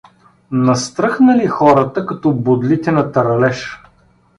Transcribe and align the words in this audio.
Настръхнали 0.51 1.47
хората 1.47 2.05
като 2.05 2.33
бодлите 2.33 2.91
на 2.91 3.11
таралеж. 3.11 3.79